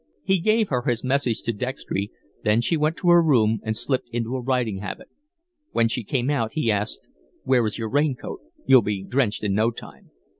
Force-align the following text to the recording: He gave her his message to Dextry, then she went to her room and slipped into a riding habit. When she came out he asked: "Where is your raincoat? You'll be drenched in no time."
He 0.23 0.39
gave 0.39 0.69
her 0.69 0.81
his 0.81 1.03
message 1.03 1.43
to 1.43 1.53
Dextry, 1.53 2.09
then 2.43 2.59
she 2.61 2.75
went 2.75 2.97
to 2.97 3.09
her 3.11 3.21
room 3.21 3.59
and 3.61 3.77
slipped 3.77 4.09
into 4.09 4.35
a 4.35 4.41
riding 4.41 4.79
habit. 4.79 5.09
When 5.73 5.87
she 5.87 6.03
came 6.03 6.31
out 6.31 6.53
he 6.53 6.71
asked: 6.71 7.07
"Where 7.43 7.63
is 7.67 7.77
your 7.77 7.87
raincoat? 7.91 8.39
You'll 8.65 8.81
be 8.81 9.03
drenched 9.03 9.43
in 9.43 9.53
no 9.53 9.69
time." 9.69 10.09